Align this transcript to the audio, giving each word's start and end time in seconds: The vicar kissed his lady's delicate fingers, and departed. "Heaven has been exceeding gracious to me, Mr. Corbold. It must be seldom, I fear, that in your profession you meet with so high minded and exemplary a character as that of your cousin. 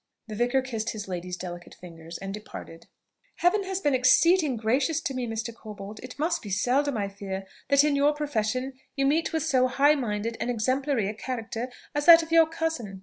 The 0.27 0.33
vicar 0.33 0.63
kissed 0.63 0.93
his 0.93 1.07
lady's 1.07 1.37
delicate 1.37 1.75
fingers, 1.75 2.17
and 2.17 2.33
departed. 2.33 2.87
"Heaven 3.35 3.63
has 3.65 3.79
been 3.81 3.93
exceeding 3.93 4.57
gracious 4.57 4.99
to 5.01 5.13
me, 5.13 5.27
Mr. 5.27 5.53
Corbold. 5.53 5.99
It 6.01 6.17
must 6.17 6.41
be 6.41 6.49
seldom, 6.49 6.97
I 6.97 7.07
fear, 7.07 7.45
that 7.69 7.83
in 7.83 7.95
your 7.95 8.11
profession 8.15 8.73
you 8.95 9.05
meet 9.05 9.31
with 9.31 9.43
so 9.43 9.67
high 9.67 9.93
minded 9.93 10.37
and 10.39 10.49
exemplary 10.49 11.07
a 11.07 11.13
character 11.13 11.69
as 11.93 12.07
that 12.07 12.23
of 12.23 12.31
your 12.31 12.47
cousin. 12.47 12.99